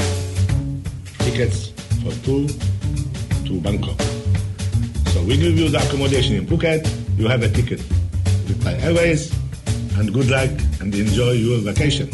[1.25, 1.69] tickets
[2.03, 2.47] for two
[3.47, 3.99] to Bangkok.
[5.09, 6.85] So we give you the accommodation in Phuket.
[7.17, 7.79] You have a ticket
[8.47, 9.33] with Thai Airways
[9.97, 12.09] and good luck and enjoy your vacation.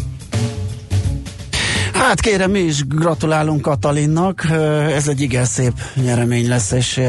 [2.06, 4.48] Hát kérem, mi is gratulálunk Katalinnak,
[4.89, 7.02] ez egy igen szép nyeremény lesz, és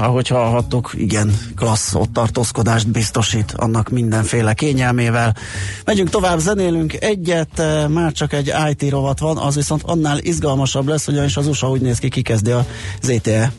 [0.00, 5.36] ahogy hallhattuk, igen, klassz ott tartózkodást biztosít annak mindenféle kényelmével.
[5.84, 11.08] Megyünk tovább, zenélünk egyet, már csak egy IT rovat van, az viszont annál izgalmasabb lesz,
[11.08, 12.66] ugyanis az USA úgy néz ki, kikezdi a
[13.02, 13.52] ZTE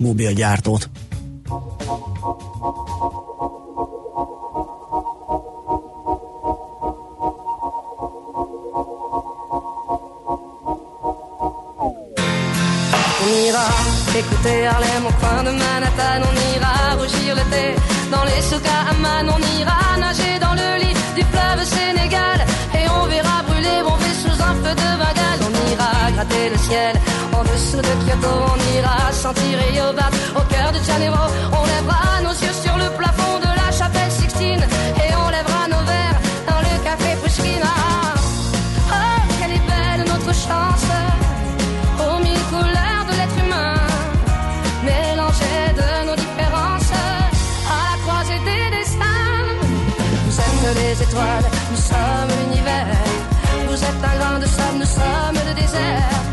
[13.25, 14.15] mobil gyártót.
[14.15, 17.65] écouter Harlem au coin de Manhattan, on ira rougir le thé.
[18.11, 22.39] Dans les souks à Amman, on ira nager dans le lit du fleuve Sénégal.
[22.79, 26.93] Et on verra brûler mon sous un feu de Bengale, on ira gratter le ciel
[27.38, 31.23] en dessous de Kyoto, on ira sentir Yobat au cœur de Janeiro,
[31.59, 33.44] on lèvera nos yeux sur le plafond de
[51.15, 52.88] étoiles, nous sommes l'univers.
[53.67, 56.24] Vous êtes un grain de sable, nous sommes le désert.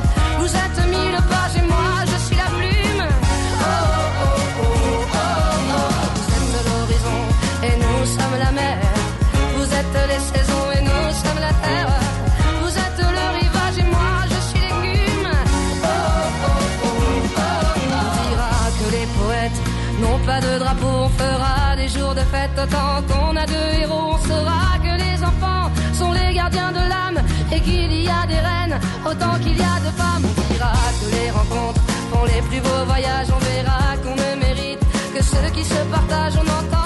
[29.12, 30.24] Autant qu'il y a de femmes.
[30.24, 33.28] On dira que les rencontres font les plus beaux voyages.
[33.36, 34.80] On verra qu'on ne mérite
[35.14, 36.38] que ceux qui se partagent.
[36.42, 36.81] On entendra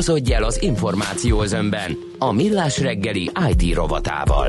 [0.00, 4.48] Igazodj el az információ özönben a Millás reggeli IT rovatával.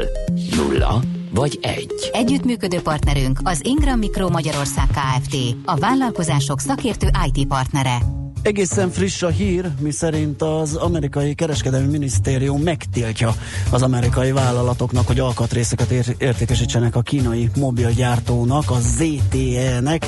[0.55, 0.99] Nulla
[1.33, 2.09] vagy egy.
[2.11, 5.35] Együttműködő partnerünk az Ingram Micro Magyarország Kft.
[5.65, 8.20] A vállalkozások szakértő IT partnere.
[8.43, 13.31] Egészen friss a hír, miszerint az amerikai kereskedelmi minisztérium megtiltja
[13.71, 20.05] az amerikai vállalatoknak, hogy alkatrészeket ér- értékesítsenek a kínai mobilgyártónak, a ZTE-nek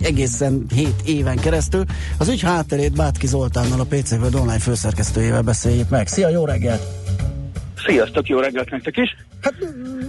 [0.00, 1.84] egészen 7 éven keresztül.
[2.18, 6.06] Az ügy hátterét Bátki Zoltánnal, a PC World online főszerkesztőjével beszéljük meg.
[6.06, 6.82] Szia, jó reggelt!
[7.86, 9.16] Sziasztok, jó reggelt nektek is!
[9.40, 9.54] Hát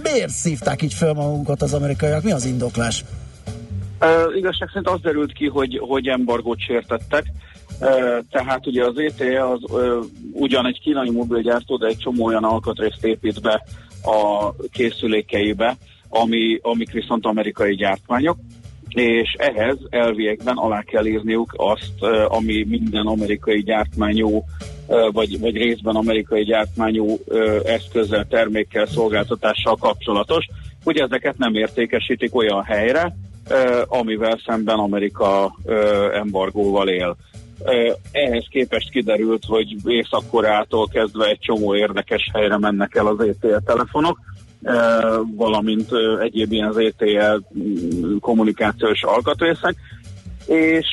[0.02, 2.22] miért szívták így föl magunkat az amerikaiak?
[2.22, 3.04] Mi az indoklás?
[4.00, 7.24] Uh, igazság szerint az derült ki, hogy, hogy embargót sértettek.
[8.30, 9.60] Tehát ugye az ETE az
[10.32, 13.62] ugyan egy kínai mobilgyártó, de egy csomó olyan alkatrészt épít be
[14.02, 15.76] a készülékeibe,
[16.08, 18.36] ami, amik viszont amerikai gyártmányok,
[18.88, 24.44] és ehhez elviekben alá kell írniuk azt, ami minden amerikai gyártmányú
[25.12, 27.18] vagy, vagy részben amerikai gyártmányú
[27.64, 30.46] eszközzel, termékkel, szolgáltatással kapcsolatos,
[30.84, 33.16] hogy ezeket nem értékesítik olyan helyre,
[33.86, 35.54] amivel szemben Amerika
[36.12, 37.16] embargóval él.
[38.12, 44.18] Ehhez képest kiderült, hogy Észak-Koreától kezdve egy csomó érdekes helyre mennek el az ETL telefonok,
[45.36, 45.90] valamint
[46.20, 49.74] egyéb ilyen ETL mm, kommunikációs alkatrészek,
[50.46, 50.86] és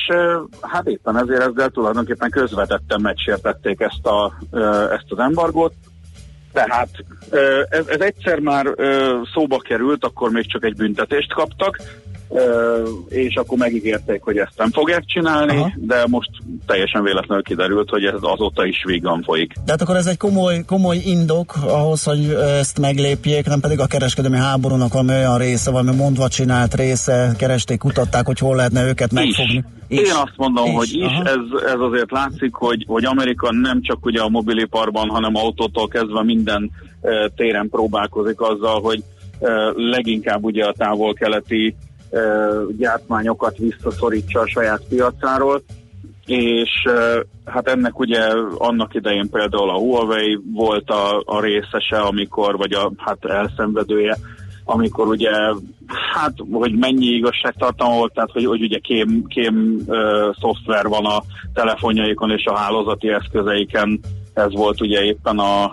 [0.60, 4.38] hát éppen ezért ezzel tulajdonképpen közvetetten megsértették ezt, a,
[4.92, 5.72] ezt az embargót,
[6.52, 6.88] tehát
[7.68, 8.66] ez, ez egyszer már
[9.34, 11.80] szóba került, akkor még csak egy büntetést kaptak,
[13.08, 15.72] és akkor megígérték, hogy ezt nem fogják csinálni, Aha.
[15.76, 16.30] de most
[16.66, 19.52] teljesen véletlenül kiderült, hogy ez azóta is vígan folyik.
[19.64, 24.36] Tehát akkor ez egy komoly, komoly indok ahhoz, hogy ezt meglépjék, nem pedig a kereskedelmi
[24.36, 29.64] háborúnak valami olyan része, valami mondva csinált része, keresték, kutatták, hogy hol lehetne őket megfogni.
[29.88, 29.98] Is.
[29.98, 30.74] Én azt mondom, is.
[30.74, 35.36] hogy is, ez, ez azért látszik, hogy, hogy Amerika nem csak ugye a mobiliparban, hanem
[35.36, 36.70] autótól kezdve minden
[37.00, 39.02] uh, téren próbálkozik azzal, hogy
[39.38, 41.74] uh, leginkább ugye a távol-keleti
[42.76, 45.62] gyártmányokat visszaszorítsa a saját piacáról,
[46.26, 46.70] és
[47.44, 48.20] hát ennek ugye
[48.58, 54.18] annak idején például a Huawei volt a, a részese, amikor, vagy a hát elszenvedője,
[54.64, 55.30] amikor ugye,
[56.14, 59.96] hát, hogy mennyi igazságtartalma volt, tehát hogy, hogy ugye kém, kém uh,
[60.40, 61.22] szoftver van a
[61.54, 64.00] telefonjaikon és a hálózati eszközeiken,
[64.34, 65.64] ez volt ugye éppen a,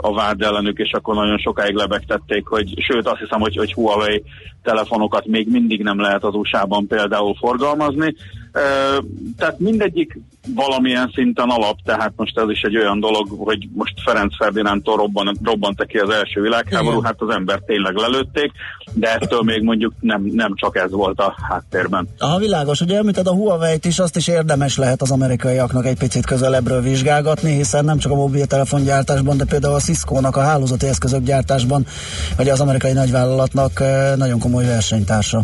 [0.00, 4.22] a vád ellenük, és akkor nagyon sokáig lebegtették, hogy sőt azt hiszem, hogy, hogy Huawei
[4.62, 8.14] telefonokat még mindig nem lehet az USA-ban például forgalmazni.
[9.36, 10.18] Tehát mindegyik
[10.54, 15.38] valamilyen szinten alap, tehát most ez is egy olyan dolog, hogy most Ferenc Ferdinándtól robban,
[15.42, 17.04] robbant ki az első világháború, Igen.
[17.04, 18.52] hát az ember tényleg lelőtték,
[18.92, 22.08] de ettől még mondjuk nem, nem csak ez volt a háttérben.
[22.18, 26.26] A világos, ugye említed a Huawei-t is, azt is érdemes lehet az amerikaiaknak egy picit
[26.26, 31.86] közelebbről vizsgálgatni, hiszen nem csak a mobiltelefongyártásban, de például a Cisco-nak a hálózati eszközök gyártásban,
[32.36, 33.82] vagy az amerikai nagyvállalatnak
[34.16, 35.42] nagyon komoly versenytársa.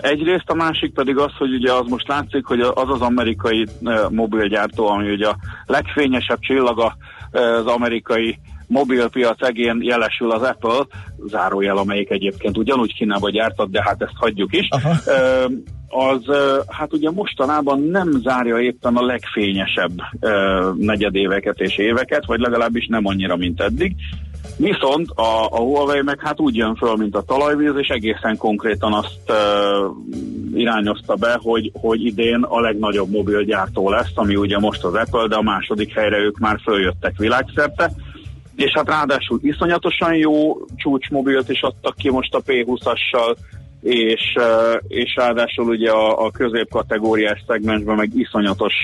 [0.00, 3.66] Egyrészt a másik pedig az, hogy ugye az most látszik, hogy az az amerikai
[4.10, 5.36] mobilgyártó, ami ugye a
[5.66, 6.96] legfényesebb csillaga
[7.32, 10.86] az amerikai mobilpiac egén jelesül az Apple,
[11.26, 14.68] zárójel, amelyik egyébként ugyanúgy Kínába gyártott, de hát ezt hagyjuk is.
[14.68, 14.90] Aha.
[15.88, 16.22] Az
[16.68, 19.92] hát ugye mostanában nem zárja éppen a legfényesebb
[20.76, 23.94] negyedéveket és éveket, vagy legalábbis nem annyira, mint eddig.
[24.56, 28.92] Viszont a, a Huawei meg hát úgy jön föl, mint a talajvíz, és egészen konkrétan
[28.92, 29.96] azt uh,
[30.54, 35.36] irányozta be, hogy, hogy idén a legnagyobb mobilgyártó lesz, ami ugye most az Apple, de
[35.36, 37.90] a második helyre ők már följöttek világszerte.
[38.56, 43.36] És hát ráadásul iszonyatosan jó csúcsmobilt is adtak ki most a P20-assal,
[43.82, 44.36] és,
[44.88, 48.74] és ráadásul ugye a, a középkategóriás szegmensben meg iszonyatos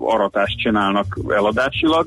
[0.00, 2.06] aratást csinálnak eladásilag,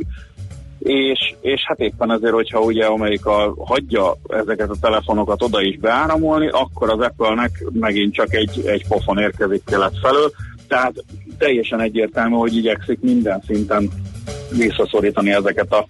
[0.87, 6.47] és, és hát éppen ezért, hogyha ugye Amerika hagyja ezeket a telefonokat oda is beáramolni,
[6.47, 10.31] akkor az Apple-nek megint csak egy, egy pofon érkezik kelet felől,
[10.67, 10.93] tehát
[11.37, 13.89] teljesen egyértelmű, hogy igyekszik minden szinten
[14.57, 15.85] visszaszorítani ezeket a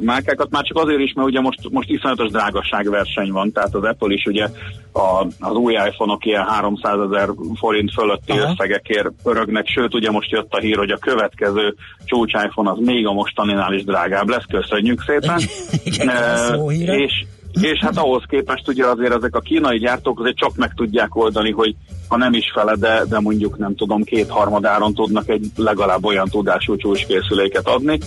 [0.00, 4.12] márkákat, már csak azért is, mert ugye most, most iszonyatos drágaságverseny van, tehát az Apple
[4.12, 4.48] is ugye
[4.92, 8.50] a, az új iPhone-ok ilyen 300 ezer forint fölötti Aha.
[8.50, 13.06] összegekért pörögnek, sőt ugye most jött a hír, hogy a következő csúcs iPhone az még
[13.06, 15.40] a mostaninál is drágább lesz, köszönjük szépen.
[15.84, 17.24] Igen, uh, és,
[17.60, 21.50] és hát ahhoz képest ugye azért ezek a kínai gyártók azért csak meg tudják oldani,
[21.50, 21.74] hogy
[22.08, 26.76] ha nem is fele, de, de mondjuk nem tudom, kétharmadáron tudnak egy legalább olyan tudású
[26.76, 27.98] csúcskészüléket adni,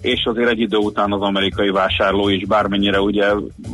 [0.00, 3.26] és azért egy idő után az amerikai vásárló is, bármennyire ugye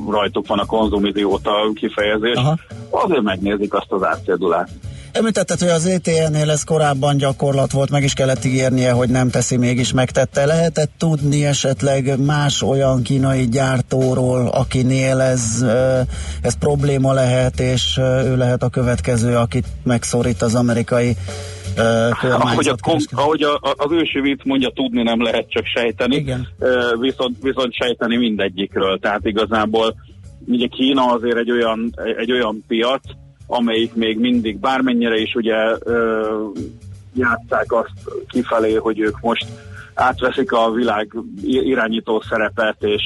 [0.08, 2.58] rajtuk van a konzumizióta kifejezés, Aha.
[2.90, 4.68] azért megnézik azt az árcédulát.
[5.12, 9.56] Említetted, hogy az ETN-nél ez korábban gyakorlat volt, meg is kellett ígérnie, hogy nem teszi,
[9.56, 10.46] mégis megtette.
[10.46, 15.64] Lehetett tudni esetleg más olyan kínai gyártóról, akinél ez,
[16.42, 21.16] ez probléma lehet, és ő lehet a következő, akit megszorít az amerikai
[22.20, 22.74] ahogy, a,
[23.10, 26.48] ahogy a, az ősi vicc mondja, tudni nem lehet csak sejteni, Igen.
[27.00, 28.98] Viszont, viszont sejteni mindegyikről.
[28.98, 29.94] Tehát igazából
[30.46, 33.02] ugye Kína azért egy olyan, egy olyan piac,
[33.46, 35.56] amelyik még mindig bármennyire is ugye
[37.14, 37.92] játszák azt
[38.28, 39.46] kifelé, hogy ők most
[39.94, 41.12] átveszik a világ
[41.42, 43.02] irányító szerepet, és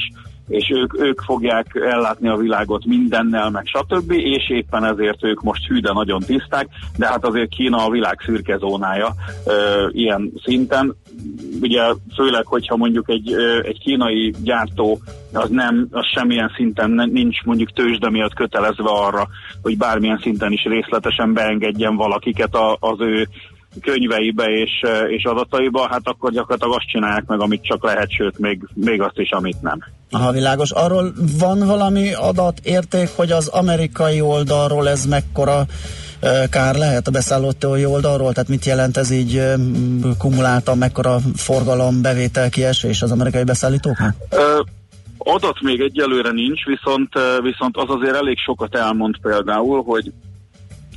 [0.47, 5.67] és ők, ők fogják ellátni a világot mindennel, meg stb., és éppen ezért ők most
[5.67, 6.67] hű, nagyon tiszták,
[6.97, 9.13] de hát azért Kína a világ szürke zónája
[9.45, 10.95] ö, ilyen szinten.
[11.61, 11.81] Ugye
[12.15, 15.01] főleg, hogyha mondjuk egy, ö, egy kínai gyártó
[15.33, 19.27] az nem, az semmilyen szinten nincs mondjuk tőzsde miatt kötelezve arra,
[19.61, 23.27] hogy bármilyen szinten is részletesen beengedjen valakiket a, az ő
[23.81, 24.71] könyveibe és,
[25.07, 29.17] és adataiba, hát akkor gyakorlatilag azt csinálják meg, amit csak lehet, sőt, még, még azt
[29.17, 29.79] is, amit nem.
[30.11, 30.71] Aha, világos.
[30.71, 35.65] Arról van valami adat érték, hogy az amerikai oldalról ez mekkora
[36.49, 39.41] kár lehet a beszállítói oldalról, tehát mit jelent ez így
[40.17, 44.15] kumuláltan, mekkora forgalom, bevétel kiesés az amerikai beszállítóknak?
[45.17, 47.09] Adat még egyelőre nincs, viszont,
[47.41, 50.11] viszont az azért elég sokat elmond például, hogy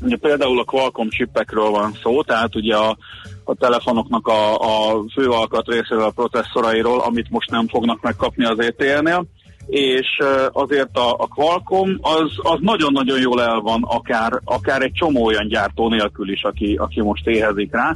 [0.02, 2.96] ugye például a Qualcomm chipekről van szó, tehát ugye a,
[3.44, 9.26] a telefonoknak a, a főalkat részéről a processzorairól, amit most nem fognak megkapni az ETL-nél,
[9.66, 10.18] és
[10.52, 15.48] azért a, a Qualcomm az, az nagyon-nagyon jól el van, akár, akár egy csomó olyan
[15.48, 17.94] gyártó nélkül is, aki, aki most éhezik rá,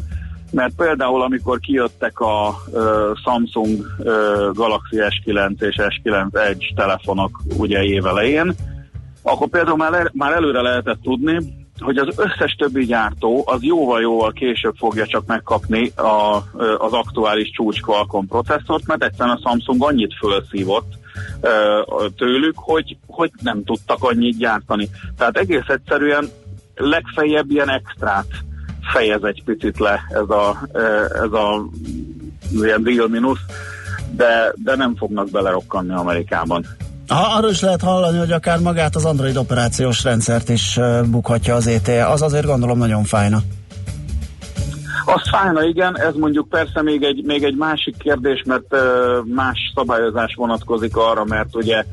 [0.53, 2.83] mert például amikor kijöttek a uh,
[3.25, 4.07] Samsung uh,
[4.53, 8.55] Galaxy S9 és S9 Edge telefonok ugye évelején,
[9.23, 14.75] akkor például már, már előre lehetett tudni, hogy az összes többi gyártó az jóval-jóval később
[14.77, 16.37] fogja csak megkapni a,
[16.79, 20.99] az aktuális csúcs Qualcomm processzort, mert egyszerűen a Samsung annyit felszívott
[22.17, 24.89] tőlük, hogy, hogy nem tudtak annyit gyártani.
[25.17, 26.29] Tehát egész egyszerűen
[26.75, 28.27] legfeljebb ilyen extrát
[28.93, 30.59] fejez egy picit le ez a,
[31.13, 31.69] ez a
[32.51, 33.41] ilyen deal minusz,
[34.11, 36.67] de, de nem fognak belerokkanni Amerikában.
[37.11, 41.67] Ha, arról is lehet hallani, hogy akár magát az Android operációs rendszert is bukhatja az
[41.67, 42.07] ETE.
[42.07, 43.39] Az azért gondolom nagyon fájna.
[45.05, 48.81] Az fájna, igen, ez mondjuk persze még egy, még egy másik kérdés, mert uh,
[49.35, 51.85] más szabályozás vonatkozik arra, mert ugye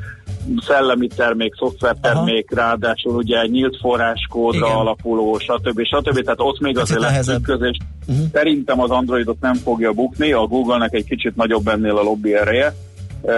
[0.68, 2.62] szellemi termék, szoftvertermék, Aha.
[2.62, 4.78] ráadásul ugye nyílt forráskódra Igen.
[4.78, 5.82] alapuló, stb.
[5.84, 6.24] stb.
[6.24, 7.78] Tehát ott még azért lesz ütközés.
[8.08, 8.26] Uh-huh.
[8.34, 12.76] Szerintem az Androidot nem fogja bukni, a Google-nek egy kicsit nagyobb ennél a lobby ereje.
[13.22, 13.34] Uh,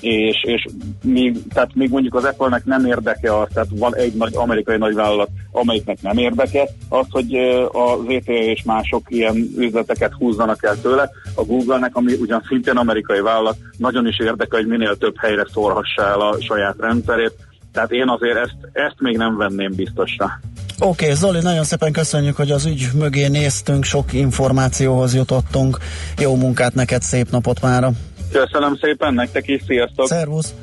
[0.00, 0.66] és, és
[1.02, 5.28] még, tehát még mondjuk az Apple-nek nem érdeke az, tehát van egy nagy amerikai nagyvállalat,
[5.50, 7.34] amelyiknek nem érdeke az, hogy
[7.72, 11.10] a VT és mások ilyen üzleteket húzzanak el tőle.
[11.34, 16.02] A Google-nek, ami ugyan szintén amerikai vállalat, nagyon is érdeke, hogy minél több helyre szórhassa
[16.02, 17.32] el a saját rendszerét.
[17.72, 20.40] Tehát én azért ezt, ezt még nem venném biztosra.
[20.78, 25.78] Oké, okay, Zoli, nagyon szépen köszönjük, hogy az ügy mögé néztünk, sok információhoz jutottunk.
[26.18, 27.90] Jó munkát neked, szép napot mára!
[28.36, 30.06] Köszönöm szépen, nektek is, sziasztok!
[30.06, 30.54] Szervusz!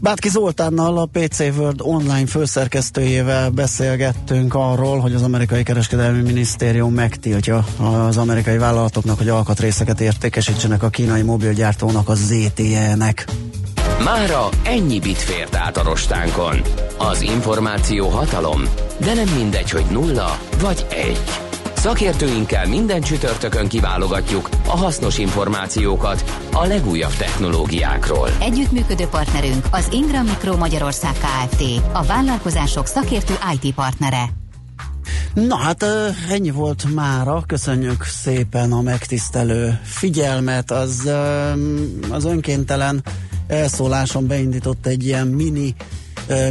[0.00, 7.64] Bátki Zoltánnal, a PC World online főszerkesztőjével beszélgettünk arról, hogy az amerikai kereskedelmi minisztérium megtiltja
[7.78, 13.24] az amerikai vállalatoknak, hogy alkatrészeket értékesítsenek a kínai mobilgyártónak, a ZTE-nek.
[14.04, 16.60] Mára ennyi bit fért át a rostánkon.
[16.98, 18.62] Az információ hatalom,
[19.04, 21.51] de nem mindegy, hogy nulla vagy egy.
[21.82, 28.28] Szakértőinkkel minden csütörtökön kiválogatjuk a hasznos információkat a legújabb technológiákról.
[28.40, 31.62] Együttműködő partnerünk az Ingram Micro Magyarország Kft.
[31.92, 34.24] A vállalkozások szakértő IT partnere.
[35.34, 35.84] Na hát
[36.30, 41.10] ennyi volt mára, köszönjük szépen a megtisztelő figyelmet, az,
[42.10, 43.02] az önkéntelen
[43.46, 45.74] elszóláson beindított egy ilyen mini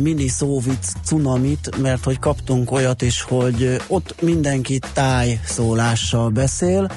[0.02, 6.92] mini szóvic cunamit, mert hogy kaptunk olyat is, hogy ott mindenki táj szólással beszél,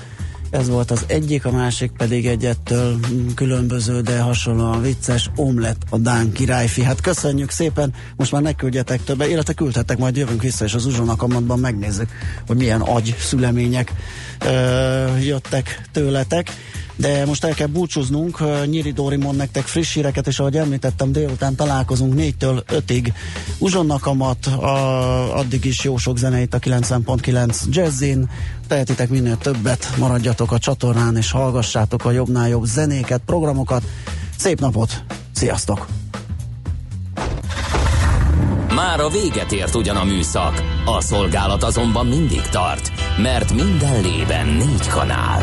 [0.55, 3.01] ez volt az egyik, a másik pedig egyettől
[3.35, 6.83] különböző, de hasonlóan vicces omlet a Dán királyfi.
[6.83, 10.87] Hát köszönjük szépen, most már ne küldjetek többet, illetve küldhetek, majd jövünk vissza, és az
[10.87, 12.09] uzsonakamatban megnézzük,
[12.47, 13.93] hogy milyen agy szülemények
[14.45, 16.51] ö, jöttek tőletek
[16.97, 18.43] de most el kell búcsúznunk.
[18.67, 23.13] Nyíri Dóri mond nektek friss híreket, és ahogy említettem, délután találkozunk 4-től 5-ig.
[23.59, 28.31] Uzsonnakamat, a, addig is jó sok zeneit a 90.9 Jazzin.
[28.69, 33.83] Tehetitek minél többet, maradjatok a csatornán, és hallgassátok a jobbnál jobb zenéket, programokat.
[34.39, 35.03] Szép napot!
[35.33, 35.87] Sziasztok!
[38.75, 44.47] Már a véget ért ugyan a műszak, a szolgálat azonban mindig tart, mert minden lében
[44.47, 45.43] négy kanál.